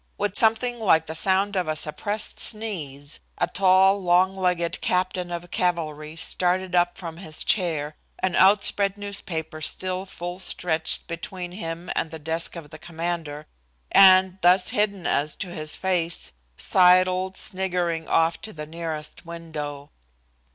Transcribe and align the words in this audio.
With 0.17 0.35
something 0.35 0.79
like 0.79 1.05
the 1.05 1.13
sound 1.13 1.55
of 1.55 1.67
a 1.67 1.75
suppressed 1.75 2.39
sneeze, 2.39 3.19
a 3.37 3.45
tall, 3.45 4.01
long 4.01 4.35
legged 4.35 4.81
captain 4.81 5.29
of 5.29 5.51
cavalry 5.51 6.15
started 6.15 6.73
up 6.73 6.97
from 6.97 7.17
his 7.17 7.43
chair, 7.43 7.95
an 8.17 8.35
outspread 8.35 8.97
newspaper 8.97 9.61
still 9.61 10.07
full 10.07 10.39
stretched 10.39 11.05
between 11.07 11.51
him 11.51 11.91
and 11.95 12.09
the 12.09 12.17
desk 12.17 12.55
of 12.55 12.71
the 12.71 12.79
commander, 12.79 13.45
and, 13.91 14.39
thus 14.41 14.69
hidden 14.71 15.05
as 15.05 15.35
to 15.35 15.49
his 15.53 15.75
face, 15.75 16.31
sidled 16.57 17.37
sniggering 17.37 18.07
off 18.07 18.41
to 18.41 18.51
the 18.53 18.65
nearest 18.65 19.23
window. 19.27 19.91